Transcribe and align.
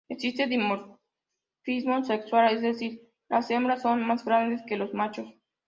Existe 0.09 0.47
dimorfismo 0.47 2.03
sexual, 2.03 2.55
es 2.55 2.63
decir, 2.63 3.03
las 3.29 3.51
hembras 3.51 3.83
son 3.83 4.01
más 4.03 4.25
grandes 4.25 4.63
que 4.65 4.75
los 4.75 4.95
machos. 4.95 5.31